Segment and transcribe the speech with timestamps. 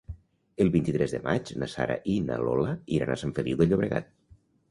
[0.63, 4.09] El vint-i-tres de maig na Sara i na Lola iran a Sant Feliu de Llobregat.